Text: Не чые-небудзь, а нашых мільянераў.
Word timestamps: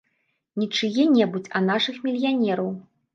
Не 0.61 0.67
чые-небудзь, 0.77 1.49
а 1.59 1.61
нашых 1.67 1.95
мільянераў. 2.07 2.73